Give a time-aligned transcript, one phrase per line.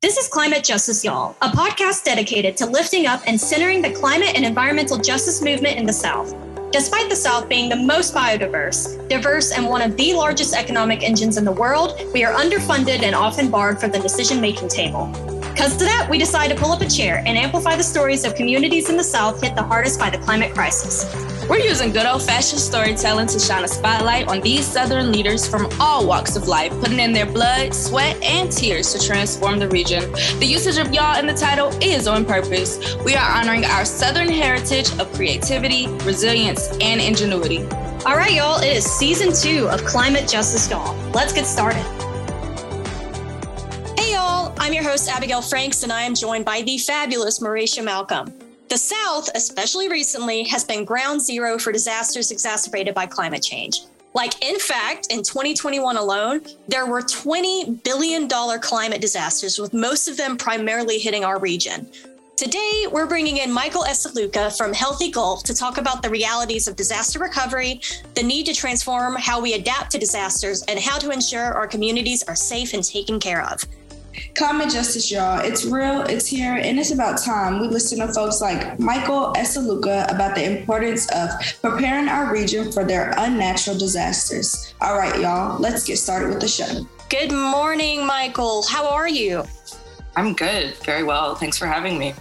[0.00, 4.36] This is Climate Justice Y'all, a podcast dedicated to lifting up and centering the climate
[4.36, 6.36] and environmental justice movement in the South.
[6.70, 11.36] Despite the South being the most biodiverse, diverse, and one of the largest economic engines
[11.36, 15.06] in the world, we are underfunded and often barred from the decision making table.
[15.40, 18.36] Because of that, we decide to pull up a chair and amplify the stories of
[18.36, 21.06] communities in the South hit the hardest by the climate crisis.
[21.48, 25.66] We're using good old fashioned storytelling to shine a spotlight on these Southern leaders from
[25.80, 30.12] all walks of life, putting in their blood, sweat, and tears to transform the region.
[30.40, 32.96] The usage of y'all in the title is on purpose.
[32.96, 37.62] We are honoring our Southern heritage of creativity, resilience, and ingenuity.
[38.04, 40.94] All right, y'all, it is season two of Climate Justice Y'all.
[41.12, 41.82] Let's get started.
[43.98, 47.82] Hey, y'all, I'm your host, Abigail Franks, and I am joined by the fabulous Mauricia
[47.82, 48.34] Malcolm.
[48.68, 53.80] The South, especially recently, has been ground zero for disasters exacerbated by climate change.
[54.12, 60.18] Like, in fact, in 2021 alone, there were $20 billion climate disasters, with most of
[60.18, 61.88] them primarily hitting our region.
[62.36, 66.76] Today, we're bringing in Michael Esealuka from Healthy Gulf to talk about the realities of
[66.76, 67.80] disaster recovery,
[68.14, 72.22] the need to transform how we adapt to disasters, and how to ensure our communities
[72.24, 73.64] are safe and taken care of.
[74.34, 75.40] Climate justice, y'all.
[75.40, 80.10] It's real, it's here, and it's about time we listen to folks like Michael Esealuka
[80.12, 81.30] about the importance of
[81.62, 84.74] preparing our region for their unnatural disasters.
[84.80, 86.86] All right, y'all, let's get started with the show.
[87.08, 88.62] Good morning, Michael.
[88.66, 89.44] How are you?
[90.16, 90.74] I'm good.
[90.84, 91.34] Very well.
[91.34, 92.14] Thanks for having me.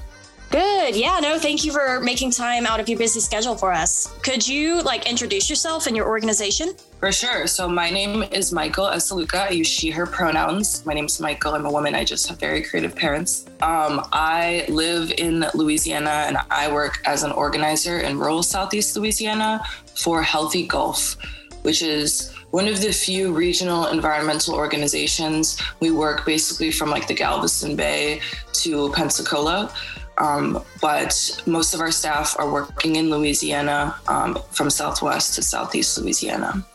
[0.50, 0.96] Good.
[0.96, 4.14] Yeah, no, thank you for making time out of your busy schedule for us.
[4.24, 6.74] Could you like introduce yourself and your organization?
[7.00, 7.48] For sure.
[7.48, 9.48] So my name is Michael Esealuka.
[9.48, 10.86] I use she, her pronouns.
[10.86, 11.54] My name is Michael.
[11.54, 11.94] I'm a woman.
[11.96, 13.46] I just have very creative parents.
[13.62, 19.62] Um, I live in Louisiana and I work as an organizer in rural Southeast Louisiana
[19.96, 21.18] for Healthy Gulf,
[21.64, 25.62] which is one of the few regional environmental organizations.
[25.82, 28.22] We work basically from like the Galveston Bay
[28.54, 29.74] to Pensacola.
[30.18, 35.98] Um, but most of our staff are working in Louisiana um, from Southwest to Southeast
[35.98, 36.66] Louisiana.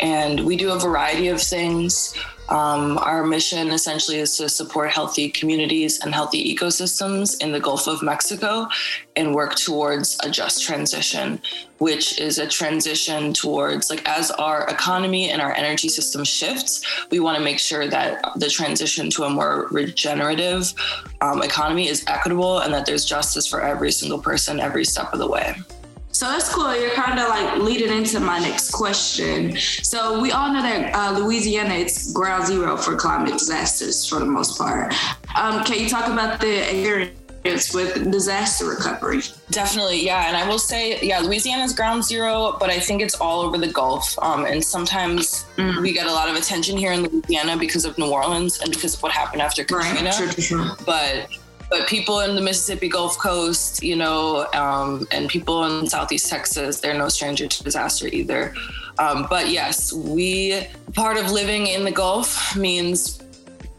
[0.00, 2.14] And we do a variety of things.
[2.50, 7.86] Um, our mission essentially is to support healthy communities and healthy ecosystems in the Gulf
[7.86, 8.66] of Mexico
[9.14, 11.40] and work towards a just transition,
[11.78, 17.20] which is a transition towards, like, as our economy and our energy system shifts, we
[17.20, 20.74] want to make sure that the transition to a more regenerative
[21.20, 25.20] um, economy is equitable and that there's justice for every single person every step of
[25.20, 25.54] the way.
[26.12, 26.76] So that's cool.
[26.76, 29.56] You're kind of like leading into my next question.
[29.56, 34.26] So we all know that uh, Louisiana it's ground zero for climate disasters for the
[34.26, 34.92] most part.
[35.36, 39.22] Um, can you talk about the experience with disaster recovery?
[39.50, 40.26] Definitely, yeah.
[40.28, 43.68] And I will say, yeah, Louisiana's ground zero, but I think it's all over the
[43.68, 44.18] Gulf.
[44.20, 45.80] Um, and sometimes mm.
[45.80, 48.94] we get a lot of attention here in Louisiana because of New Orleans and because
[48.94, 50.10] of what happened after Katrina.
[50.10, 50.76] Right.
[50.84, 51.28] But
[51.70, 56.80] but people in the Mississippi Gulf Coast, you know, um, and people in Southeast Texas,
[56.80, 58.52] they're no stranger to disaster either.
[58.98, 63.22] Um, but yes, we part of living in the Gulf means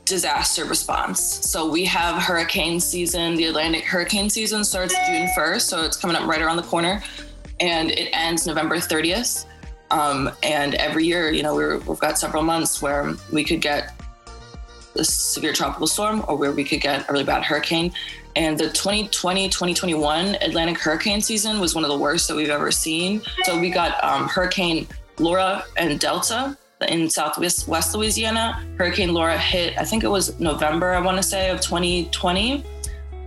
[0.05, 1.21] disaster response.
[1.21, 3.35] So we have hurricane season.
[3.35, 7.03] The Atlantic hurricane season starts June 1st, so it's coming up right around the corner,
[7.59, 9.45] and it ends November 30th.
[9.91, 14.00] Um, and every year, you know, we have got several months where we could get
[14.95, 17.91] a severe tropical storm or where we could get a really bad hurricane.
[18.35, 22.71] And the 2020 2021 Atlantic hurricane season was one of the worst that we've ever
[22.71, 23.21] seen.
[23.43, 24.87] So we got um, Hurricane
[25.19, 26.57] Laura and Delta
[26.87, 28.65] in southwest West Louisiana.
[28.77, 32.63] Hurricane Laura hit, I think it was November, I want to say, of 2020.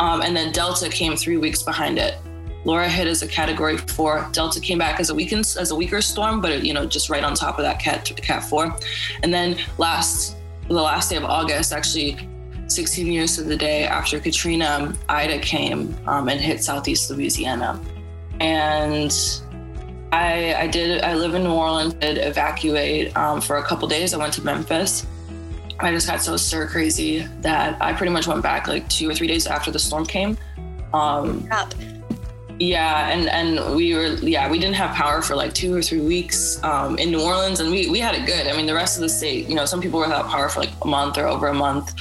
[0.00, 2.16] Um, and then Delta came three weeks behind it.
[2.64, 4.26] Laura hit as a category four.
[4.32, 7.22] Delta came back as a weekend, as a weaker storm, but you know, just right
[7.22, 8.74] on top of that cat cat four.
[9.22, 10.36] And then last
[10.68, 12.16] the last day of August, actually
[12.68, 17.80] 16 years to the day after Katrina, Ida came um, and hit Southeast Louisiana.
[18.40, 19.12] And
[20.12, 24.14] I, I, did, I live in New Orleans, did evacuate um, for a couple days.
[24.14, 25.06] I went to Memphis.
[25.80, 29.14] I just got so stir crazy that I pretty much went back like two or
[29.14, 30.38] three days after the storm came.
[30.92, 31.48] Um,
[32.58, 36.00] yeah, and and we were yeah we didn't have power for like two or three
[36.00, 38.46] weeks um, in New Orleans, and we we had it good.
[38.46, 40.60] I mean, the rest of the state, you know, some people were without power for
[40.60, 41.92] like a month or over a month,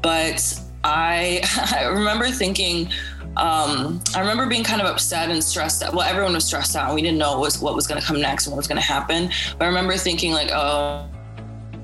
[0.00, 1.42] but I
[1.76, 2.90] I remember thinking.
[3.36, 5.92] Um, I remember being kind of upset and stressed out.
[5.92, 6.86] Well, everyone was stressed out.
[6.86, 8.68] And we didn't know what was, what was going to come next and what was
[8.68, 9.28] going to happen.
[9.58, 11.08] But I remember thinking like, oh,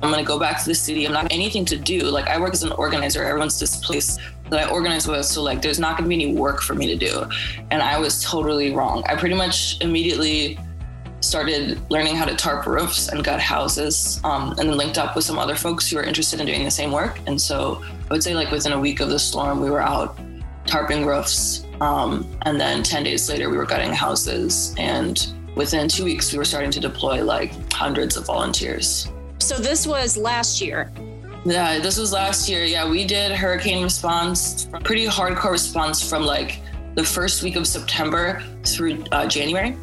[0.02, 1.06] I'm to go back to the city.
[1.06, 2.00] I'm not anything to do.
[2.00, 3.22] Like I work as an organizer.
[3.22, 5.26] Everyone's displaced that I organize with.
[5.26, 7.24] So like there's not gonna be any work for me to do.
[7.70, 9.04] And I was totally wrong.
[9.06, 10.58] I pretty much immediately
[11.20, 15.24] started learning how to tarp roofs and gut houses, um, and then linked up with
[15.24, 17.20] some other folks who were interested in doing the same work.
[17.26, 20.18] And so I would say, like within a week of the storm, we were out
[20.64, 25.26] tarping roofs, um, and then ten days later, we were gutting houses, and
[25.56, 29.08] within two weeks, we were starting to deploy like hundreds of volunteers.
[29.40, 30.92] So this was last year.
[31.44, 32.64] Yeah, this was last year.
[32.64, 36.60] Yeah, we did hurricane response, pretty hardcore response from like
[36.94, 39.76] the first week of September through uh, January.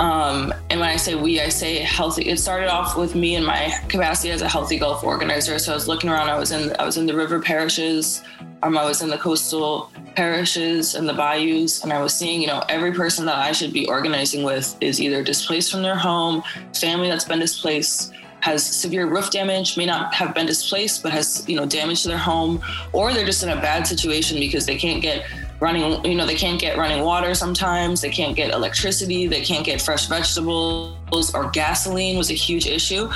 [0.00, 2.28] Um, and when I say we, I say healthy.
[2.28, 5.58] It started off with me and my capacity as a healthy Gulf organizer.
[5.60, 6.28] So I was looking around.
[6.28, 8.22] I was in I was in the river parishes.
[8.64, 12.46] Um, I was in the coastal parishes and the bayous, and I was seeing, you
[12.46, 16.42] know, every person that I should be organizing with is either displaced from their home,
[16.74, 18.12] family that's been displaced,
[18.42, 22.08] has severe roof damage, may not have been displaced, but has, you know, damage to
[22.08, 22.60] their home,
[22.92, 25.24] or they're just in a bad situation because they can't get
[25.60, 29.64] running, you know, they can't get running water sometimes, they can't get electricity, they can't
[29.64, 33.08] get fresh vegetables, or gasoline was a huge issue.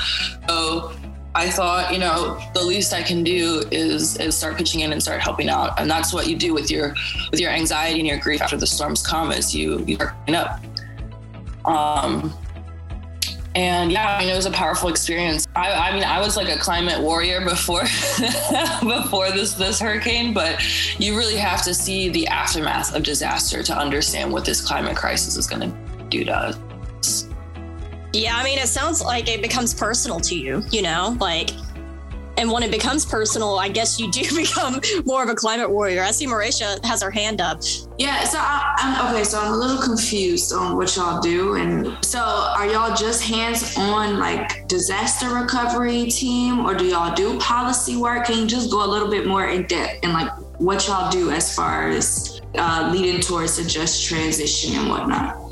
[0.49, 0.93] So
[1.35, 5.03] I thought, you know, the least I can do is is start pitching in and
[5.03, 6.95] start helping out, and that's what you do with your
[7.31, 10.61] with your anxiety and your grief after the storms come, is you you start up.
[11.67, 12.33] Um,
[13.57, 15.49] and yeah, I mean, it was a powerful experience.
[15.57, 17.81] I, I mean, I was like a climate warrior before
[18.83, 20.63] before this this hurricane, but
[21.01, 25.39] you really have to see the aftermath of disaster to understand what this climate crisis
[25.39, 27.29] is going to do to us.
[28.13, 30.63] Yeah, I mean, it sounds like it becomes personal to you.
[30.71, 31.51] You know, like
[32.39, 36.03] and when it becomes personal, I guess you do become more of a climate warrior.
[36.03, 37.63] I see Marisha has her hand up.
[37.99, 39.25] Yeah, so I, am okay.
[39.25, 44.19] So I'm a little confused on what y'all do, and so are y'all just hands-on
[44.19, 48.27] like disaster recovery team, or do y'all do policy work?
[48.27, 51.31] Can you just go a little bit more in depth and like what y'all do
[51.31, 55.43] as far as uh, leading towards a just transition and whatnot?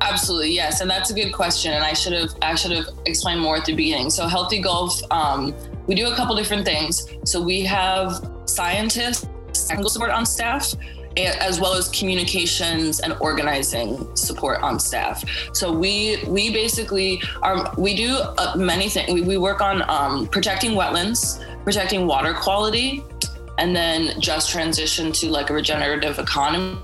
[0.00, 3.40] Absolutely, yes, and that's a good question, and I should have I should have explained
[3.40, 4.10] more at the beginning.
[4.10, 5.00] So Healthy Gulf.
[5.12, 5.54] Um,
[5.86, 7.06] we do a couple different things.
[7.24, 9.26] So we have scientists,
[9.68, 10.74] technical support on staff,
[11.16, 15.24] as well as communications and organizing support on staff.
[15.52, 19.12] So we we basically are we do uh, many things.
[19.12, 23.02] We, work on um, protecting wetlands, protecting water quality,
[23.58, 26.78] and then just transition to like a regenerative economy.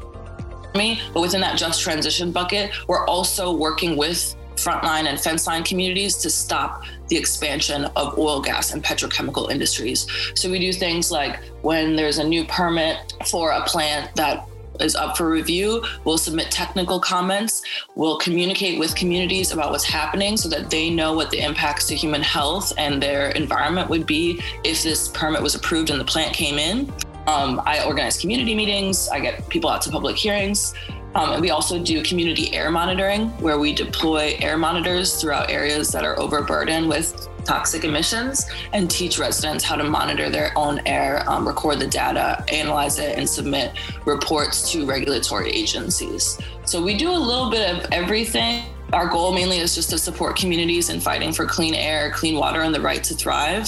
[0.75, 6.17] But within that just transition bucket, we're also working with frontline and fence line communities
[6.17, 10.07] to stop the expansion of oil, gas, and petrochemical industries.
[10.35, 14.49] So we do things like when there's a new permit for a plant that
[14.81, 15.85] is up for review.
[16.05, 17.63] We'll submit technical comments.
[17.95, 21.97] We'll communicate with communities about what's happening so that they know what the impacts to
[21.97, 26.35] human health and their environment would be if this permit was approved and the plant
[26.35, 26.93] came in.
[27.27, 29.09] Um, I organize community meetings.
[29.09, 30.75] I get people out to public hearings.
[31.15, 35.91] Um, and we also do community air monitoring, where we deploy air monitors throughout areas
[35.93, 38.45] that are overburdened with toxic emissions
[38.75, 43.19] and teach residents how to monitor their own air, um, record the data, analyze it,
[43.19, 43.73] and submit
[44.05, 46.39] reports to regulatory agencies.
[46.65, 48.65] So we do a little bit of everything.
[48.93, 52.61] Our goal mainly is just to support communities in fighting for clean air, clean water,
[52.61, 53.67] and the right to thrive.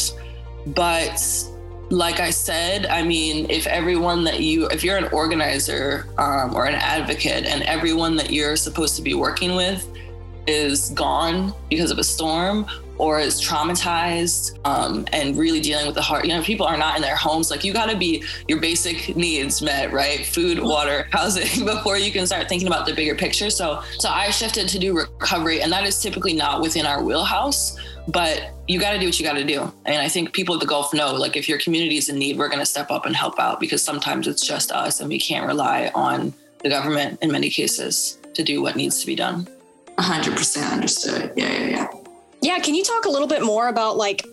[0.67, 1.19] But
[1.91, 6.67] like I said, I mean, if everyone that you, if you're an organizer um, or
[6.67, 9.87] an advocate, and everyone that you're supposed to be working with
[10.47, 12.67] is gone because of a storm
[12.97, 16.97] or is traumatized um, and really dealing with the heart, you know, people are not
[16.97, 17.51] in their homes.
[17.51, 20.25] Like you got to be your basic needs met, right?
[20.27, 23.49] Food, water, housing before you can start thinking about the bigger picture.
[23.49, 27.77] So, so I shifted to do recovery, and that is typically not within our wheelhouse
[28.13, 29.73] but you got to do what you got to do.
[29.85, 32.39] And I think people at the Gulf know, like, if your community is in need,
[32.39, 35.19] we're going to step up and help out because sometimes it's just us and we
[35.19, 39.49] can't rely on the government in many cases to do what needs to be done.
[39.99, 41.33] 100% understood.
[41.37, 41.89] Yeah, yeah, yeah.
[42.43, 42.59] Yeah.
[42.59, 44.25] Can you talk a little bit more about like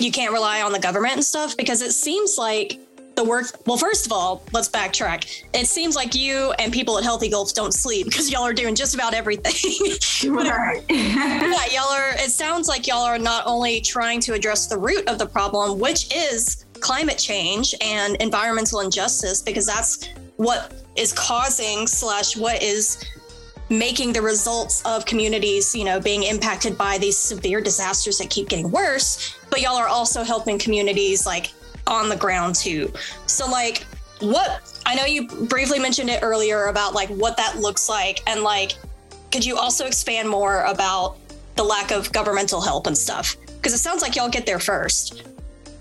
[0.00, 1.56] you can't rely on the government and stuff?
[1.56, 2.80] Because it seems like
[3.16, 7.04] the work well first of all let's backtrack it seems like you and people at
[7.04, 10.82] healthy gulf don't sleep because y'all are doing just about everything right.
[10.90, 15.08] yeah y'all are it sounds like y'all are not only trying to address the root
[15.08, 21.86] of the problem which is climate change and environmental injustice because that's what is causing
[21.86, 23.02] slash what is
[23.68, 28.48] making the results of communities, you know, being impacted by these severe disasters that keep
[28.48, 29.36] getting worse.
[29.50, 31.50] But y'all are also helping communities like
[31.86, 32.92] on the ground too.
[33.26, 33.84] So like
[34.20, 38.42] what I know you briefly mentioned it earlier about like what that looks like and
[38.42, 38.72] like
[39.30, 41.16] could you also expand more about
[41.56, 43.36] the lack of governmental help and stuff?
[43.56, 45.24] Because it sounds like y'all get there first.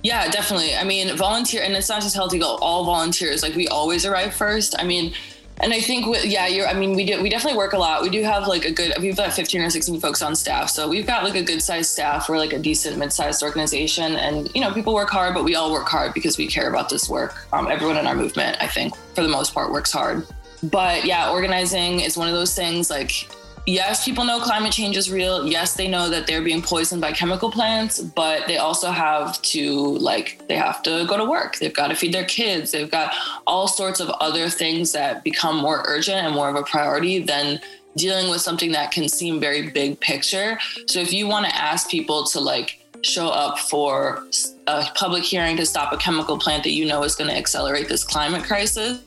[0.04, 0.76] Yeah, definitely.
[0.76, 4.34] I mean, volunteer, and it's not just Healthy Gulf, all volunteers, like we always arrive
[4.34, 4.76] first.
[4.78, 5.14] I mean,
[5.62, 6.68] and I think, with, yeah, you're.
[6.68, 7.22] I mean, we do.
[7.22, 8.02] We definitely work a lot.
[8.02, 8.94] We do have like a good.
[9.00, 11.92] We've got 15 or 16 folks on staff, so we've got like a good sized
[11.92, 12.28] staff.
[12.28, 15.72] We're like a decent mid-sized organization, and you know, people work hard, but we all
[15.72, 17.48] work hard because we care about this work.
[17.54, 20.28] Um, everyone in our movement, I think, for the most part, works hard.
[20.62, 22.90] But yeah, organizing is one of those things.
[22.90, 23.30] Like
[23.66, 25.48] yes, people know climate change is real.
[25.48, 29.98] Yes, they know that they're being poisoned by chemical plants, but they also have to
[29.98, 31.58] like they have to go to work.
[31.58, 32.72] They've got to feed their kids.
[32.72, 33.14] They've got
[33.48, 37.60] all sorts of other things that become more urgent and more of a priority than
[37.96, 40.60] dealing with something that can seem very big picture.
[40.88, 44.28] So if you want to ask people to like show up for
[44.68, 47.88] a public hearing to stop a chemical plant that you know is going to accelerate
[47.88, 49.02] this climate crisis,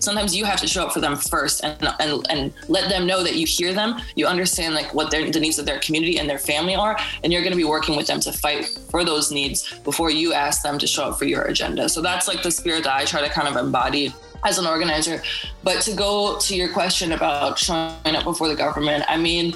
[0.00, 3.22] sometimes you have to show up for them first and, and, and let them know
[3.22, 6.28] that you hear them, you understand like what their, the needs of their community and
[6.28, 9.30] their family are, and you're going to be working with them to fight for those
[9.30, 11.88] needs before you ask them to show up for your agenda.
[11.88, 14.12] So that's like the spirit that I try to kind of embody
[14.44, 15.22] as an organizer.
[15.62, 19.54] But to go to your question about showing up before the government, I mean,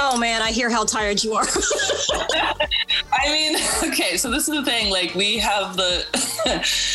[0.00, 1.44] Oh man, I hear how tired you are.
[3.12, 4.90] I mean, okay, so this is the thing.
[4.92, 6.04] Like, we have the,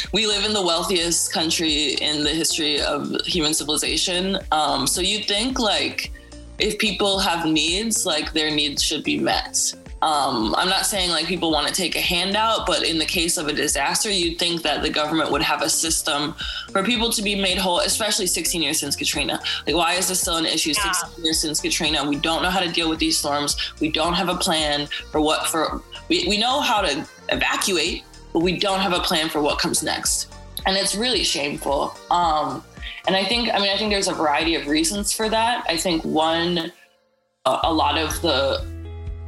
[0.14, 4.40] we live in the wealthiest country in the history of human civilization.
[4.54, 6.14] Um, so you think like,
[6.60, 9.74] if people have needs, like their needs should be met.
[10.04, 13.38] Um, I'm not saying like people want to take a handout, but in the case
[13.38, 16.36] of a disaster, you'd think that the government would have a system
[16.74, 19.40] for people to be made whole, especially 16 years since Katrina.
[19.66, 20.92] Like, why is this still an issue yeah.
[20.92, 22.06] 16 years since Katrina?
[22.06, 23.56] We don't know how to deal with these storms.
[23.80, 28.40] We don't have a plan for what, for, we, we know how to evacuate, but
[28.40, 30.34] we don't have a plan for what comes next.
[30.66, 31.96] And it's really shameful.
[32.12, 32.62] Um,
[33.08, 35.66] and I think, I mean, I think there's a variety of reasons for that.
[35.70, 36.74] I think one,
[37.46, 38.73] a lot of the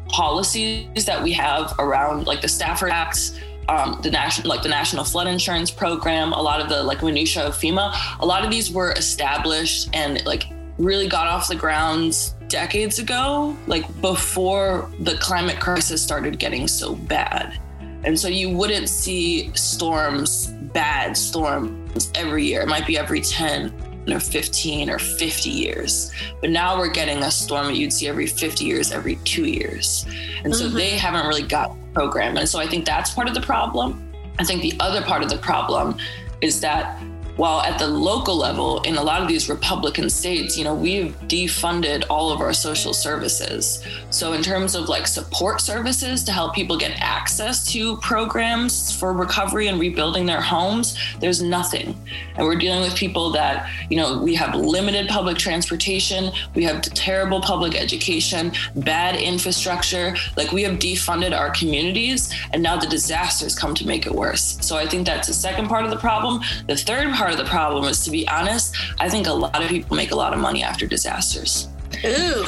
[0.09, 5.03] policies that we have around like the Stafford Acts, um, the national like the National
[5.03, 8.71] Flood Insurance Program, a lot of the like minutia of FEMA, a lot of these
[8.71, 10.45] were established and like
[10.77, 16.95] really got off the ground decades ago, like before the climate crisis started getting so
[16.95, 17.59] bad.
[18.03, 22.61] And so you wouldn't see storms, bad storms every year.
[22.61, 23.73] It might be every 10
[24.13, 26.11] or 15 or 50 years.
[26.41, 30.05] But now we're getting a storm that you'd see every 50 years, every two years.
[30.43, 30.77] And so mm-hmm.
[30.77, 32.37] they haven't really got the program.
[32.37, 34.01] And so I think that's part of the problem.
[34.39, 35.97] I think the other part of the problem
[36.41, 37.01] is that
[37.37, 41.17] while at the local level, in a lot of these Republican states, you know, we've
[41.27, 43.83] defunded all of our social services.
[44.09, 49.11] So, in terms of like support services to help people get access to programs for
[49.11, 51.95] recovery and rebuilding their homes, there's nothing.
[52.37, 56.81] And we're dealing with people that, you know, we have limited public transportation, we have
[56.81, 60.15] terrible public education, bad infrastructure.
[60.37, 64.57] Like, we have defunded our communities, and now the disasters come to make it worse.
[64.61, 66.41] So, I think that's the second part of the problem.
[66.67, 69.59] The third part part of the problem is to be honest, I think a lot
[69.59, 71.69] of people make a lot of money after disasters.
[72.05, 72.45] Ooh.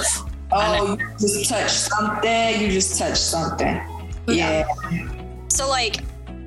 [0.52, 2.62] Oh, you just touched something.
[2.62, 3.82] You just touched something.
[4.28, 4.68] Yeah.
[5.48, 6.04] So, like,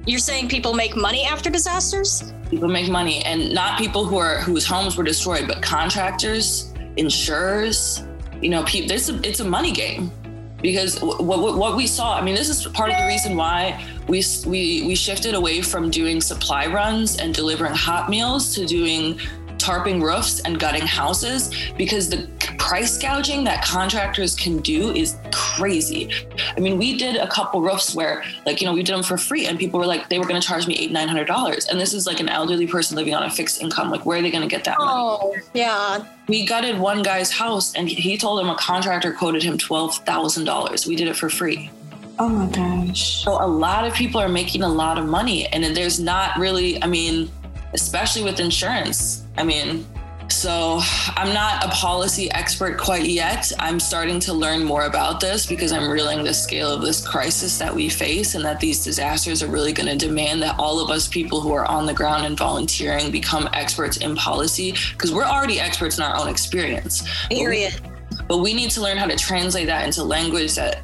[0.07, 2.33] you're saying people make money after disasters?
[2.51, 8.05] People make money, and not people who are whose homes were destroyed, but contractors, insurers.
[8.41, 8.93] You know, people.
[8.93, 10.13] It's a, it's a money game
[10.63, 12.17] because what, what, what we saw.
[12.17, 15.91] I mean, this is part of the reason why we, we, we shifted away from
[15.91, 19.19] doing supply runs and delivering hot meals to doing
[19.57, 22.27] tarping roofs and gutting houses because the
[22.59, 26.11] price gouging that contractors can do is crazy.
[26.57, 29.19] I mean, we did a couple roofs where, like, you know, we did them for
[29.19, 31.67] free, and people were like, they were going to charge me eight, nine hundred dollars,
[31.67, 33.91] and this is like an elderly person living on a fixed income.
[33.91, 35.43] Like, where are they going to get that oh, money?
[35.53, 36.05] yeah.
[36.27, 40.45] We gutted one guy's house, and he told him a contractor quoted him twelve thousand
[40.45, 40.87] dollars.
[40.87, 41.71] We did it for free.
[42.21, 43.25] Oh my gosh.
[43.25, 46.81] So a lot of people are making a lot of money, and there's not really,
[46.83, 47.31] I mean,
[47.73, 49.25] especially with insurance.
[49.39, 49.87] I mean,
[50.29, 50.81] so
[51.17, 53.51] I'm not a policy expert quite yet.
[53.59, 57.57] I'm starting to learn more about this because I'm realizing the scale of this crisis
[57.57, 60.91] that we face and that these disasters are really going to demand that all of
[60.91, 65.25] us people who are on the ground and volunteering become experts in policy because we're
[65.25, 67.03] already experts in our own experience.
[67.31, 67.81] Period.
[67.81, 70.83] But we, but we need to learn how to translate that into language that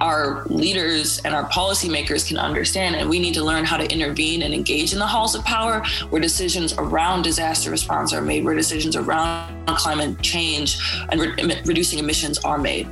[0.00, 2.96] our leaders and our policymakers can understand.
[2.96, 5.82] And we need to learn how to intervene and engage in the halls of power
[6.10, 10.78] where decisions around disaster response are made, where decisions around climate change
[11.10, 12.88] and re- reducing emissions are made.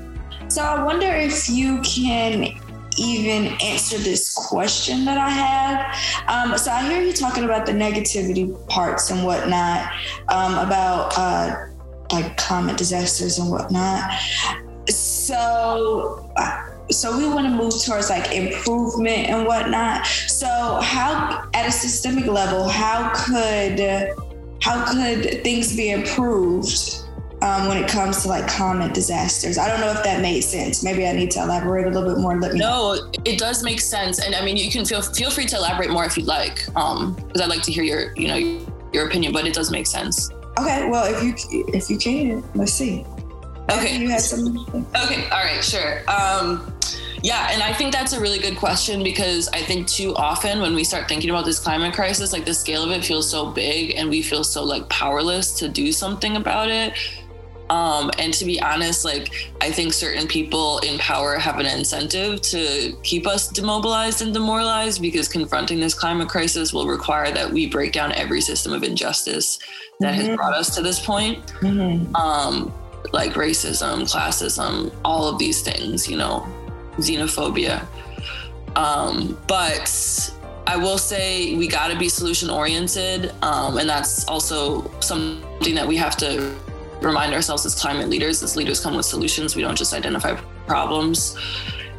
[0.48, 2.60] So I wonder if you can
[2.96, 6.28] even answer this question that I have.
[6.28, 9.90] Um, so I hear you talking about the negativity parts and whatnot,
[10.28, 11.66] um, about uh,
[12.12, 14.12] like climate disasters and whatnot.
[14.88, 16.30] So.
[16.90, 20.06] So we want to move towards like improvement and whatnot.
[20.06, 23.80] So how at a systemic level, how could
[24.60, 27.04] how could things be improved
[27.44, 29.58] um, when it comes to like climate disasters.
[29.58, 30.82] I don't know if that made sense.
[30.82, 32.38] Maybe I need to elaborate a little bit more.
[32.38, 33.10] Let me no, know.
[33.26, 36.06] it does make sense, and I mean, you can feel feel free to elaborate more
[36.06, 39.32] if you'd like, because um, I'd like to hear your you know your opinion.
[39.32, 40.30] But it does make sense.
[40.58, 43.04] Okay, well, if you if you can, let's see.
[43.70, 44.86] Okay, you had something.
[44.96, 46.02] Okay, all right, sure.
[46.08, 46.73] Um,
[47.24, 50.74] yeah, and I think that's a really good question because I think too often when
[50.74, 53.94] we start thinking about this climate crisis, like the scale of it feels so big
[53.96, 56.92] and we feel so like powerless to do something about it.
[57.70, 62.42] Um, and to be honest, like I think certain people in power have an incentive
[62.42, 67.66] to keep us demobilized and demoralized because confronting this climate crisis will require that we
[67.66, 69.58] break down every system of injustice
[70.00, 70.26] that mm-hmm.
[70.26, 71.38] has brought us to this point.
[71.62, 72.14] Mm-hmm.
[72.14, 72.70] Um,
[73.14, 76.46] like racism, classism, all of these things, you know,
[76.98, 77.86] xenophobia.
[78.76, 80.32] Um, but
[80.66, 83.32] I will say we got to be solution oriented.
[83.42, 86.54] Um, and that's also something that we have to
[87.00, 89.54] remind ourselves as climate leaders, as leaders come with solutions.
[89.54, 90.34] We don't just identify
[90.66, 91.36] problems.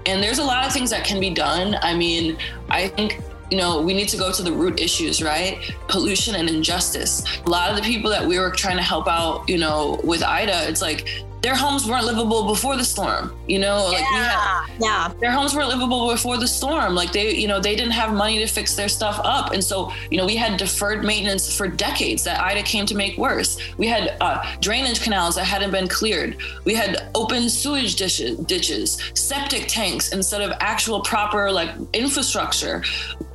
[0.05, 1.77] And there's a lot of things that can be done.
[1.81, 2.37] I mean,
[2.69, 3.21] I think
[3.51, 5.71] you know, we need to go to the root issues, right?
[5.87, 7.23] Pollution and injustice.
[7.45, 10.23] A lot of the people that we were trying to help out, you know, with
[10.23, 11.07] Ida, it's like
[11.45, 13.31] their homes weren't livable before the storm.
[13.47, 16.95] You know, like yeah, had, yeah, their homes weren't livable before the storm.
[16.95, 19.93] Like they, you know, they didn't have money to fix their stuff up, and so
[20.09, 23.59] you know, we had deferred maintenance for decades that Ida came to make worse.
[23.77, 26.37] We had uh, drainage canals that hadn't been cleared.
[26.63, 32.83] We had open sewage dishes, ditches, septic tanks instead of actual proper like infrastructure.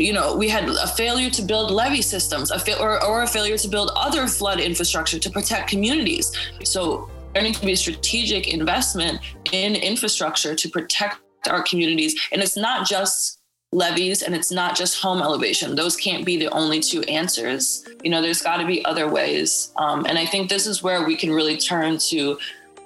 [0.01, 3.29] You know, we had a failure to build levee systems, a fa- or, or a
[3.29, 6.33] failure to build other flood infrastructure to protect communities.
[6.65, 9.21] So needs to be a strategic investment
[9.53, 11.19] in infrastructure to protect
[11.49, 12.21] our communities.
[12.33, 13.41] And it's not just
[13.73, 15.77] levees and it's not just home elevation.
[15.77, 17.87] Those can't be the only two answers.
[18.03, 19.73] You know, there's got to be other ways.
[19.77, 22.39] Um, and I think this is where we can really turn to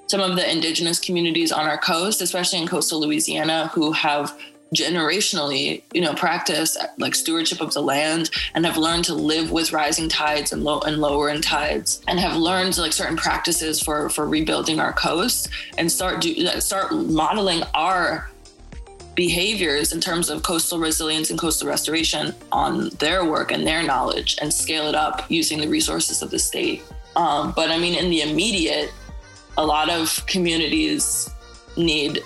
[0.06, 4.38] some of the indigenous communities on our coast, especially in coastal Louisiana, who have
[4.74, 9.72] generationally, you know, practice like stewardship of the land and have learned to live with
[9.72, 14.26] rising tides and low and lowering tides and have learned like certain practices for for
[14.26, 18.30] rebuilding our coast and start do start modeling our
[19.14, 24.36] behaviors in terms of coastal resilience and coastal restoration on their work and their knowledge
[24.40, 26.82] and scale it up using the resources of the state.
[27.16, 28.92] Um, but I mean, in the immediate,
[29.56, 31.30] a lot of communities
[31.76, 32.22] need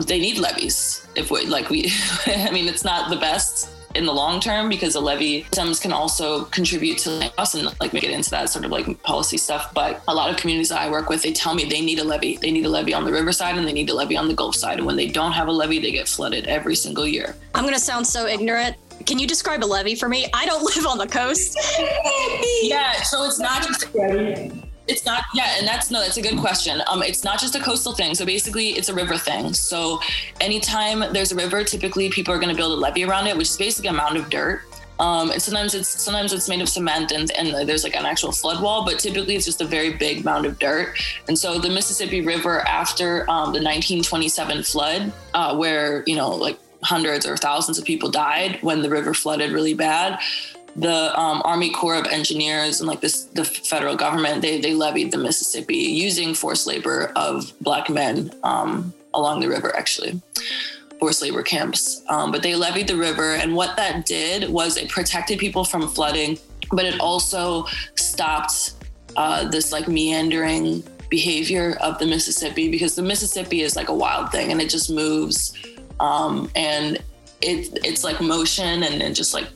[0.00, 1.06] they need levees.
[1.14, 1.92] if we like we
[2.26, 5.92] i mean it's not the best in the long term because a levee systems can
[5.92, 9.36] also contribute to land costs and like we get into that sort of like policy
[9.36, 9.72] stuff.
[9.74, 12.04] But a lot of communities that I work with, they tell me they need a
[12.04, 12.36] levee.
[12.36, 14.54] They need a levee on the riverside and they need a levee on the Gulf
[14.54, 14.78] side.
[14.78, 17.36] And when they don't have a levee, they get flooded every single year.
[17.54, 18.76] I'm going to sound so ignorant.
[19.06, 20.26] Can you describe a levee for me?
[20.32, 21.58] I don't live on the coast.
[22.62, 23.92] yeah, so it's not just
[24.92, 26.82] it's not, yeah, and that's no, that's a good question.
[26.86, 28.14] Um, it's not just a coastal thing.
[28.14, 29.54] So basically, it's a river thing.
[29.54, 30.00] So
[30.40, 33.48] anytime there's a river, typically people are going to build a levee around it, which
[33.48, 34.60] is basically a mound of dirt.
[35.00, 38.30] Um, and sometimes it's sometimes it's made of cement and, and there's like an actual
[38.30, 40.94] flood wall, but typically it's just a very big mound of dirt.
[41.26, 46.58] And so the Mississippi River after um, the 1927 flood, uh, where you know like
[46.84, 50.18] hundreds or thousands of people died when the river flooded really bad
[50.76, 55.10] the um, Army Corps of Engineers and like this, the federal government, they, they leveed
[55.10, 60.20] the Mississippi using forced labor of black men um, along the river, actually,
[60.98, 62.02] forced labor camps.
[62.08, 65.88] Um, but they leveed the river, and what that did was it protected people from
[65.88, 66.38] flooding,
[66.70, 68.74] but it also stopped
[69.16, 74.32] uh, this like meandering behavior of the Mississippi because the Mississippi is like a wild
[74.32, 75.54] thing and it just moves,
[76.00, 76.96] um, and
[77.42, 79.48] it it's like motion and, and just like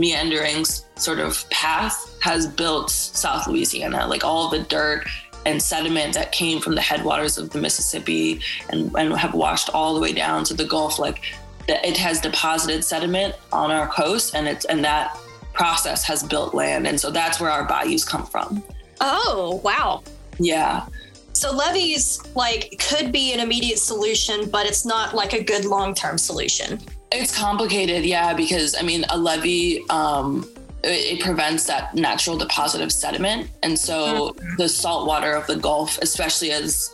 [0.00, 4.06] meandering sort of path has built South Louisiana.
[4.06, 5.06] Like all the dirt
[5.46, 9.94] and sediment that came from the headwaters of the Mississippi and, and have washed all
[9.94, 11.22] the way down to the Gulf, like
[11.68, 15.16] it has deposited sediment on our coast and it's and that
[15.52, 16.86] process has built land.
[16.86, 18.62] And so that's where our bayous come from.
[19.00, 20.02] Oh, wow.
[20.38, 20.86] Yeah.
[21.32, 26.18] So levees like could be an immediate solution, but it's not like a good long-term
[26.18, 26.80] solution.
[27.12, 30.48] It's complicated, yeah, because I mean, a levee um,
[30.84, 34.56] it, it, prevents that natural deposit of sediment, and so mm-hmm.
[34.56, 36.90] the salt water of the Gulf, especially as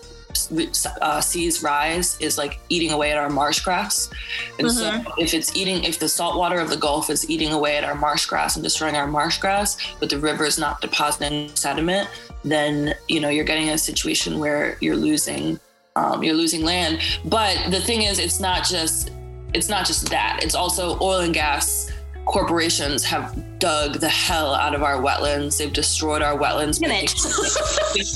[1.00, 4.11] uh, seas rise, is like eating away at our marsh grass.
[4.59, 5.05] And mm-hmm.
[5.05, 7.85] so, if it's eating, if the salt water of the Gulf is eating away at
[7.85, 12.09] our marsh grass and destroying our marsh grass, but the river is not depositing sediment,
[12.42, 15.61] then you know you're getting a situation where you're losing
[15.96, 17.00] um, you're losing land.
[17.24, 19.11] But the thing is, it's not just
[19.57, 20.40] it's not just that.
[20.42, 21.90] It's also oil and gas
[22.27, 25.57] corporations have dug the hell out of our wetlands.
[25.57, 26.81] They've destroyed our wetlands.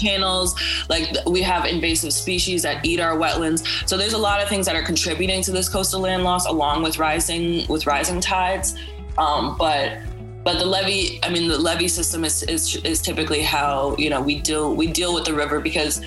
[0.01, 0.55] channels.
[0.91, 3.89] Like we have invasive species that eat our wetlands.
[3.89, 6.83] So there's a lot of things that are contributing to this coastal land loss, along
[6.83, 8.75] with rising with rising tides.
[9.17, 9.99] Um, but
[10.45, 14.21] but the levee, I mean, the levee system is, is is typically how you know
[14.21, 16.03] we deal we deal with the river because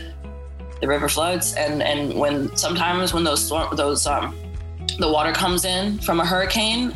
[0.82, 4.36] the river floods, and and when sometimes when those storm those um
[4.99, 6.95] the water comes in from a hurricane,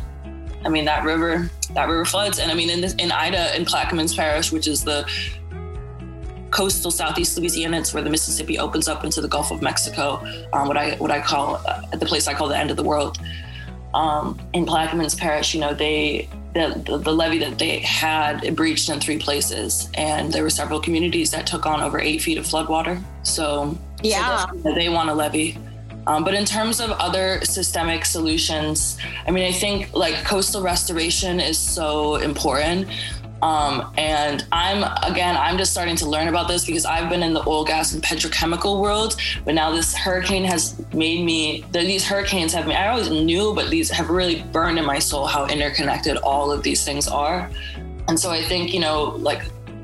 [0.64, 3.64] I mean that river that river floods, and I mean in this, in Ida in
[3.64, 5.08] Plaquemines Parish, which is the
[6.50, 7.78] coastal southeast Louisiana.
[7.78, 11.10] It's where the Mississippi opens up into the Gulf of Mexico, um, what I what
[11.10, 13.18] I call uh, the place I call the end of the world.
[13.94, 18.56] Um, in Plaquemines Parish, you know, they the, the, the levee that they had it
[18.56, 22.38] breached in three places, and there were several communities that took on over eight feet
[22.38, 23.02] of floodwater.
[23.22, 25.56] So yeah, so they want a levee.
[26.08, 31.38] Um, but in terms of other systemic solutions, I mean, I think like coastal restoration
[31.38, 32.88] is so important.
[33.42, 37.34] Um, and I'm again, I'm just starting to learn about this because I've been in
[37.34, 41.64] the oil, gas, and petrochemical world, but now this hurricane has made me.
[41.72, 42.74] These hurricanes have me.
[42.74, 46.62] I always knew, but these have really burned in my soul how interconnected all of
[46.62, 47.50] these things are.
[48.08, 49.42] And so I think you know, like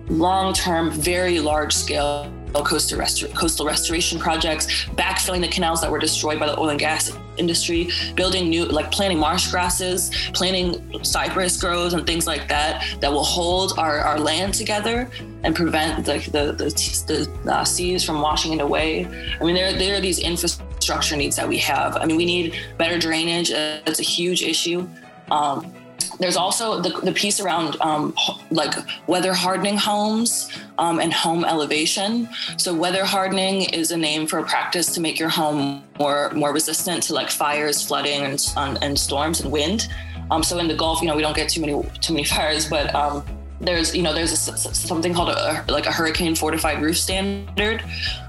[0.08, 2.32] long-term, very large-scale
[2.62, 2.99] coastal,
[3.35, 7.90] coastal restoration projects, backfilling the canals that were destroyed by the oil and gas industry,
[8.14, 13.25] building new, like planting marsh grasses, planting cypress groves and things like that, that will
[13.25, 15.11] hold our, our land together
[15.43, 19.07] and prevent the, the, the, the uh, seas from washing it away.
[19.40, 21.97] I mean, there, there are these infrastructure needs that we have.
[21.97, 23.51] I mean, we need better drainage.
[23.51, 24.88] Uh, it's a huge issue.
[25.31, 25.75] Um,
[26.18, 28.14] there's also the, the piece around um,
[28.50, 28.74] like
[29.07, 32.29] weather hardening homes um, and home elevation.
[32.57, 36.53] So weather hardening is a name for a practice to make your home more more
[36.53, 39.88] resistant to like fires, flooding, and and storms and wind.
[40.31, 42.68] Um, so in the Gulf, you know, we don't get too many too many fires,
[42.68, 43.24] but um,
[43.61, 44.37] there's you know there's a,
[44.74, 47.83] something called a, like a hurricane fortified roof standard,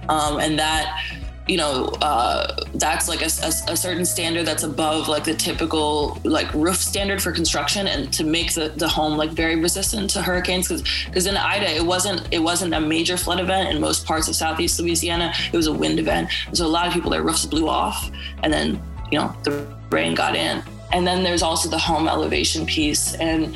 [0.09, 1.01] um, and that
[1.47, 6.19] you know uh, that's like a, a, a, certain standard that's above like the typical
[6.23, 10.21] like roof standard for construction and to make the, the home like very resistant to
[10.21, 10.67] hurricanes.
[11.05, 14.35] Because in ida it wasn't it wasn't a major flood event in most parts of
[14.35, 15.33] southeast louisiana.
[15.51, 16.29] It was a wind event.
[16.53, 18.09] So a lot of people their roofs blew off
[18.41, 18.81] and then
[19.11, 20.63] you know the rain got in.
[20.91, 23.15] And then there's also the home elevation piece.
[23.15, 23.55] And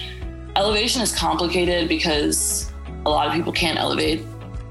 [0.56, 2.71] elevation is complicated because
[3.06, 4.23] a lot of people can't elevate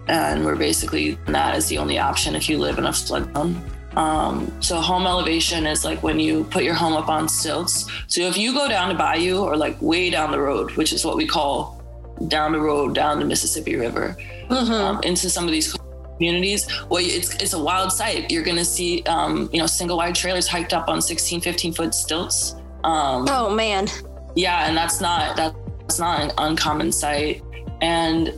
[0.08, 3.62] and we're basically that is the only option if you live in a flood zone.
[3.96, 7.90] Um, so home elevation is like when you put your home up on stilts.
[8.06, 11.04] So if you go down to Bayou or like way down the road, which is
[11.04, 11.82] what we call
[12.28, 14.16] down the road down the Mississippi River,
[14.48, 14.72] mm-hmm.
[14.72, 15.76] um, into some of these
[16.16, 18.30] communities, well, it's it's a wild sight.
[18.30, 21.94] You're gonna see, um, you know, single wide trailers hiked up on 16, 15 foot
[21.94, 22.54] stilts.
[22.84, 23.88] Um, oh man.
[24.36, 27.42] Yeah, and that's not that's not an uncommon sight.
[27.80, 28.32] And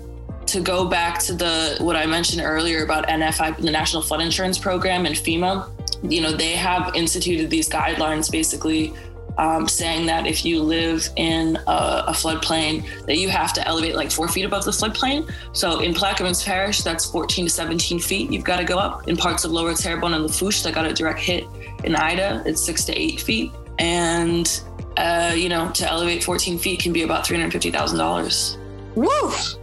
[0.50, 4.58] to go back to the what I mentioned earlier about NFI, the National Flood Insurance
[4.58, 5.70] Program, and FEMA,
[6.02, 8.94] you know, they have instituted these guidelines basically
[9.38, 13.94] um, saying that if you live in a, a floodplain, that you have to elevate
[13.94, 15.30] like four feet above the floodplain.
[15.52, 18.30] So in Plaquemines Parish, that's 14 to 17 feet.
[18.30, 19.08] You've got to go up.
[19.08, 21.44] In parts of Lower Terrebonne and Lafourche, that got a direct hit.
[21.84, 23.52] In Ida, it's six to eight feet.
[23.78, 24.60] And,
[24.96, 28.58] uh, you know, to elevate 14 feet can be about $350,000.
[28.96, 29.59] Woo!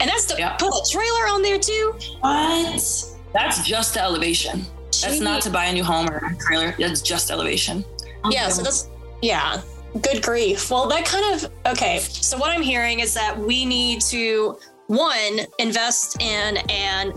[0.00, 0.58] And that's the yep.
[0.58, 1.94] put a trailer on there too.
[2.20, 3.14] What?
[3.32, 4.60] That's just the elevation.
[4.90, 5.02] Jeez.
[5.02, 6.74] That's not to buy a new home or a trailer.
[6.78, 7.84] That's just elevation.
[8.30, 8.48] Yeah.
[8.48, 8.88] So that's
[9.22, 9.62] yeah.
[10.02, 10.70] Good grief.
[10.70, 11.98] Well, that kind of okay.
[12.00, 17.12] So what I'm hearing is that we need to one invest in and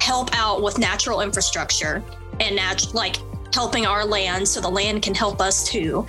[0.00, 2.02] help out with natural infrastructure
[2.40, 3.16] and nat- like
[3.52, 6.06] helping our land so the land can help us too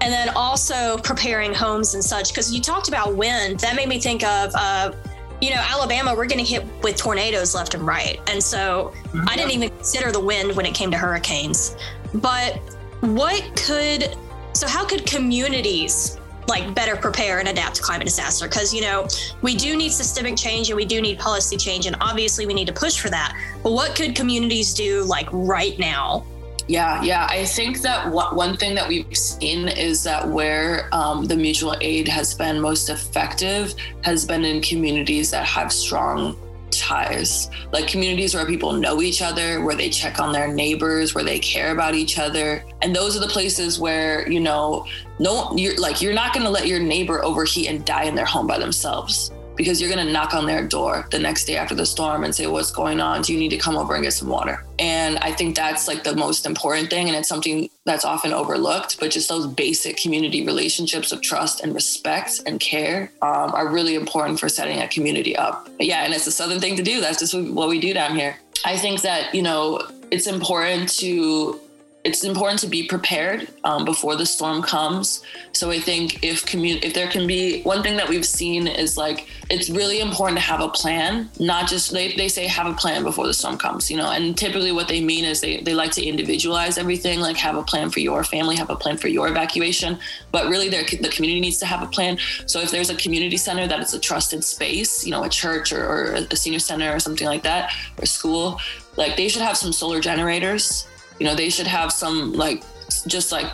[0.00, 3.98] and then also preparing homes and such because you talked about wind that made me
[3.98, 4.92] think of uh,
[5.40, 8.20] you know, Alabama, we're getting hit with tornadoes left and right.
[8.28, 9.28] And so mm-hmm.
[9.28, 11.76] I didn't even consider the wind when it came to hurricanes.
[12.14, 12.56] But
[13.00, 14.16] what could,
[14.54, 16.18] so how could communities
[16.48, 18.46] like better prepare and adapt to climate disaster?
[18.46, 19.06] Because, you know,
[19.42, 21.86] we do need systemic change and we do need policy change.
[21.86, 23.36] And obviously we need to push for that.
[23.62, 26.24] But what could communities do like right now
[26.68, 27.26] yeah, yeah.
[27.30, 32.08] I think that one thing that we've seen is that where um, the mutual aid
[32.08, 36.36] has been most effective has been in communities that have strong
[36.72, 41.24] ties, like communities where people know each other, where they check on their neighbors, where
[41.24, 42.64] they care about each other.
[42.82, 44.86] And those are the places where, you know,
[45.18, 48.24] no, you're like, you're not going to let your neighbor overheat and die in their
[48.24, 49.30] home by themselves.
[49.56, 52.34] Because you're going to knock on their door the next day after the storm and
[52.34, 53.22] say, What's going on?
[53.22, 54.64] Do you need to come over and get some water?
[54.78, 57.08] And I think that's like the most important thing.
[57.08, 61.74] And it's something that's often overlooked, but just those basic community relationships of trust and
[61.74, 65.68] respect and care um, are really important for setting a community up.
[65.78, 67.00] But yeah, and it's a Southern thing to do.
[67.00, 68.36] That's just what we do down here.
[68.64, 71.60] I think that, you know, it's important to
[72.06, 75.24] it's important to be prepared um, before the storm comes.
[75.52, 78.96] So I think if commun- if there can be one thing that we've seen is
[78.96, 82.74] like it's really important to have a plan, not just they, they say have a
[82.74, 84.12] plan before the storm comes, you know.
[84.12, 87.62] And typically what they mean is they, they like to individualize everything, like have a
[87.64, 89.98] plan for your family, have a plan for your evacuation.
[90.30, 92.18] But really the community needs to have a plan.
[92.46, 95.72] So if there's a community center that it's a trusted space, you know, a church
[95.72, 98.60] or, or a senior center or something like that, or school,
[98.96, 100.86] like they should have some solar generators
[101.18, 102.62] you know they should have some like
[103.06, 103.46] just like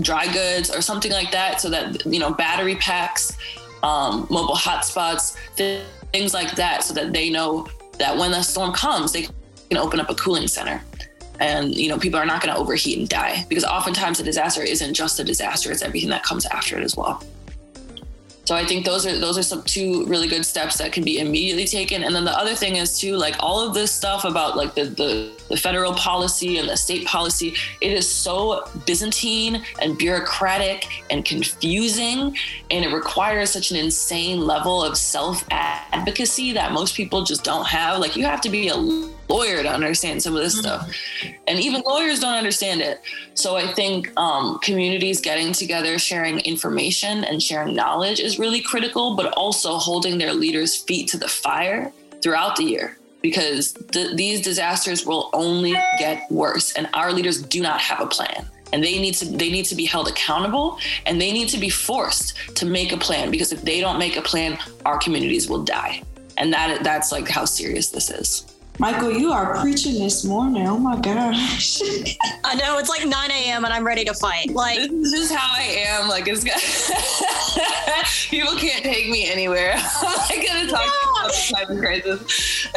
[0.00, 3.36] dry goods or something like that so that you know battery packs
[3.82, 5.36] um, mobile hotspots
[6.12, 7.66] things like that so that they know
[7.98, 9.28] that when the storm comes they
[9.68, 10.82] can open up a cooling center.
[11.38, 14.62] And you know people are not going to overheat and die because oftentimes a disaster
[14.62, 17.22] isn't just a disaster it's everything that comes after it as well
[18.46, 21.18] so I think those are those are some two really good steps that can be
[21.18, 22.04] immediately taken.
[22.04, 24.84] And then the other thing is too, like all of this stuff about like the
[24.84, 31.24] the, the federal policy and the state policy, it is so Byzantine and bureaucratic and
[31.24, 32.36] confusing,
[32.70, 37.66] and it requires such an insane level of self advocacy that most people just don't
[37.66, 37.98] have.
[37.98, 38.76] Like you have to be a
[39.28, 40.90] lawyer to understand some of this stuff,
[41.46, 43.00] and even lawyers don't understand it.
[43.34, 49.16] So I think um, communities getting together, sharing information and sharing knowledge is really critical,
[49.16, 54.40] but also holding their leaders' feet to the fire throughout the year because th- these
[54.40, 58.46] disasters will only get worse and our leaders do not have a plan.
[58.72, 61.68] And they need to they need to be held accountable and they need to be
[61.68, 65.64] forced to make a plan because if they don't make a plan our communities will
[65.64, 66.02] die.
[66.36, 70.66] And that that's like how serious this is Michael, you are preaching this morning.
[70.66, 71.80] Oh my gosh.
[72.44, 73.64] I know it's like 9 a.m.
[73.64, 74.50] and I'm ready to fight.
[74.50, 76.08] Like this is how I am.
[76.08, 76.44] Like it's
[78.30, 79.74] people can't take me anywhere.
[80.02, 80.92] I'm gonna talk
[81.50, 82.68] about the crisis.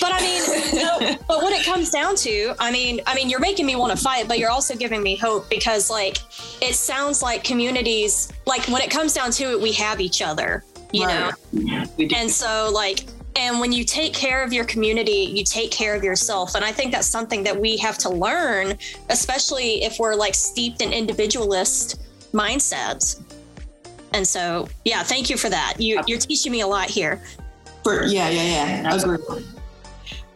[0.00, 3.66] But I mean, but what it comes down to, I mean, I mean, you're making
[3.66, 6.18] me want to fight, but you're also giving me hope because, like,
[6.62, 10.62] it sounds like communities, like when it comes down to it, we have each other,
[10.92, 11.34] you right.
[11.52, 13.04] know, and so like
[13.36, 16.54] and when you take care of your community, you take care of yourself.
[16.54, 18.76] And I think that's something that we have to learn,
[19.08, 22.00] especially if we're like steeped in individualist
[22.32, 23.22] mindsets.
[24.12, 25.74] And so, yeah, thank you for that.
[25.78, 27.22] You, you're teaching me a lot here.
[27.84, 28.94] For yeah, yeah, yeah.
[28.94, 29.18] Agree.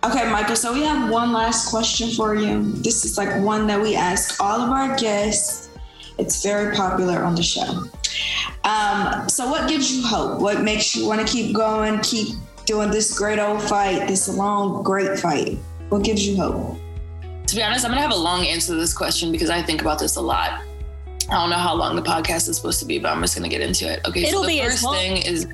[0.04, 0.56] Okay, Michael.
[0.56, 2.62] So we have one last question for you.
[2.62, 5.70] This is like one that we ask all of our guests.
[6.18, 7.84] It's very popular on the show.
[8.64, 10.40] Um, so, what gives you hope?
[10.40, 14.82] What makes you want to keep going, keep doing this great old fight, this long,
[14.82, 15.58] great fight?
[15.88, 16.78] What gives you hope?
[17.46, 19.62] To be honest, I'm going to have a long answer to this question because I
[19.62, 20.62] think about this a lot.
[21.30, 23.48] I don't know how long the podcast is supposed to be, but I'm just going
[23.48, 24.06] to get into it.
[24.06, 25.46] Okay, It'll so the first long- thing is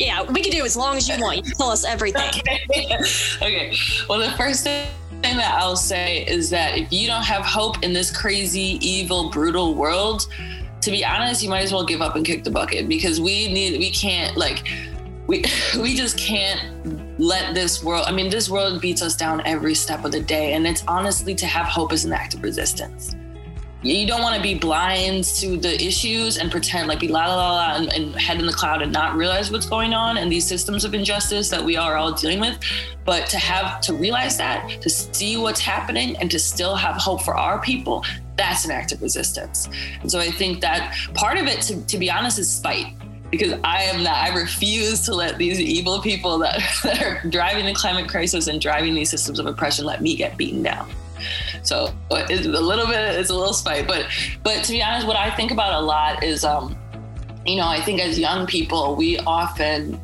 [0.00, 1.36] yeah, we can do as long as you want.
[1.36, 2.30] You can tell us everything.
[3.42, 3.74] okay.
[4.08, 4.88] Well, the first thing
[5.22, 9.74] that I'll say is that if you don't have hope in this crazy, evil, brutal
[9.74, 10.26] world,
[10.80, 13.52] to be honest, you might as well give up and kick the bucket because we
[13.52, 14.66] need, we can't like
[15.30, 15.44] we
[15.80, 16.60] we just can't
[17.20, 20.54] let this world i mean this world beats us down every step of the day
[20.54, 23.14] and it's honestly to have hope is an act of resistance.
[23.82, 27.36] You don't want to be blind to the issues and pretend like be la la
[27.36, 30.30] la, la and, and, head in the cloud and not realize what's going on and
[30.30, 32.58] these systems of injustice that we are all dealing with.
[33.06, 37.22] But to have to realize that to see what's happening and to still have hope
[37.22, 38.04] for our people
[38.36, 39.68] that's an act of resistance.
[40.02, 42.99] And so i think that part of it to, to be honest is spite
[43.30, 47.66] because I am not, I refuse to let these evil people that, that are driving
[47.66, 50.90] the climate crisis and driving these systems of oppression let me get beaten down.
[51.62, 54.06] So it's a little bit, it's a little spite, but,
[54.42, 56.76] but to be honest, what I think about a lot is, um,
[57.46, 60.00] you know, I think as young people, we often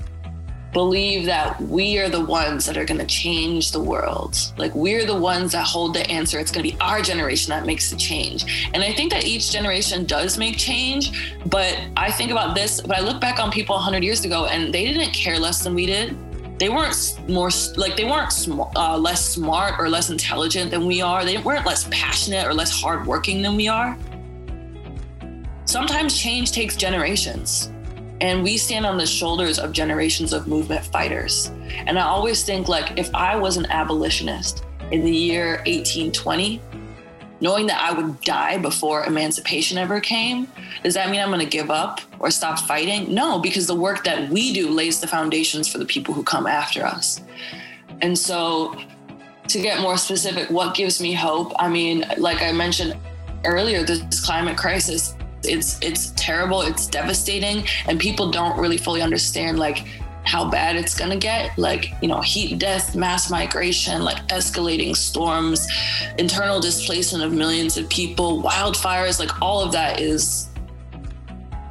[0.72, 4.36] believe that we are the ones that are going to change the world.
[4.56, 6.38] Like we're the ones that hold the answer.
[6.38, 8.70] It's going to be our generation that makes the change.
[8.74, 11.38] And I think that each generation does make change.
[11.46, 14.72] But I think about this, but I look back on people 100 years ago and
[14.72, 16.16] they didn't care less than we did.
[16.58, 21.02] They weren't more like they weren't sm- uh, less smart or less intelligent than we
[21.02, 21.24] are.
[21.24, 23.96] They weren't less passionate or less hardworking than we are.
[25.66, 27.70] Sometimes change takes generations.
[28.20, 31.50] And we stand on the shoulders of generations of movement fighters.
[31.86, 36.60] And I always think like if I was an abolitionist in the year 1820,
[37.40, 40.48] knowing that I would die before emancipation ever came,
[40.82, 43.12] does that mean I'm going to give up or stop fighting?
[43.12, 46.46] No, because the work that we do lays the foundations for the people who come
[46.46, 47.20] after us.
[48.00, 48.78] And so,
[49.48, 51.52] to get more specific, what gives me hope?
[51.58, 52.96] I mean, like I mentioned
[53.44, 55.15] earlier, this climate crisis,
[55.46, 59.86] it's it's terrible, it's devastating, and people don't really fully understand like
[60.24, 61.56] how bad it's to get.
[61.56, 65.66] Like you know heat death mass migration like escalating storms
[66.18, 70.48] internal displacement of millions of people wildfires like all of that is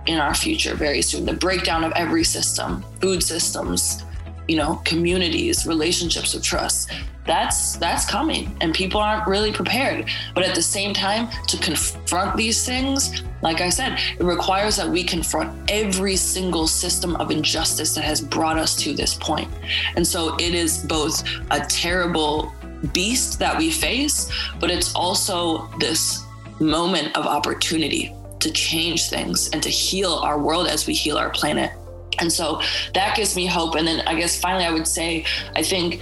[0.05, 1.25] in our future very soon.
[1.25, 4.04] The breakdown of every system food systems
[4.47, 6.91] you know communities relationships of trust
[7.25, 10.10] that's that's coming and people aren't really prepared.
[10.34, 14.88] But at the same time to confront these things like i said it requires that
[14.88, 19.49] we confront every single system of injustice that has brought us to this point.
[19.95, 22.53] And so it is both a terrible
[22.93, 26.23] beast that we face but it's also this
[26.60, 31.31] moment of opportunity to change things and to heal our world as we heal our
[31.31, 31.71] planet
[32.19, 32.62] and so
[32.93, 35.25] that gives me hope and then i guess finally i would say
[35.56, 36.01] i think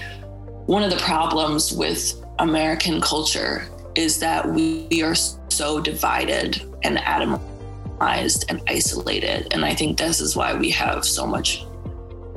[0.65, 8.45] one of the problems with American culture is that we are so divided and atomized
[8.49, 9.47] and isolated.
[9.53, 11.65] And I think this is why we have so much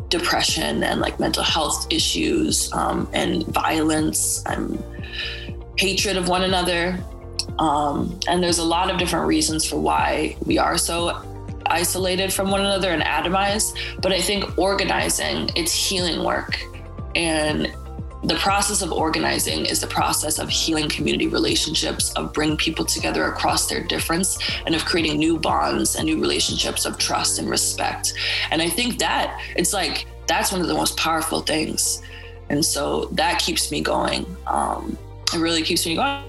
[0.09, 4.83] depression and like mental health issues um, and violence and
[5.79, 6.99] hatred of one another.
[7.59, 11.23] Um, and there's a lot of different reasons for why we are so
[11.71, 13.77] isolated from one another and atomized.
[14.01, 16.59] But I think organizing, it's healing work.
[17.15, 17.73] And
[18.25, 23.27] the process of organizing is the process of healing community relationships, of bringing people together
[23.27, 28.15] across their difference, and of creating new bonds and new relationships of trust and respect.
[28.51, 32.03] And I think that it's like that's one of the most powerful things.
[32.51, 34.27] And so that keeps me going.
[34.47, 34.99] Um,
[35.33, 36.25] it really keeps me going.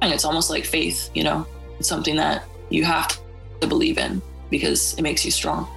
[0.00, 1.46] and It's almost like faith, you know,
[1.78, 3.18] it's something that you have
[3.60, 5.68] to believe in because it makes you strong.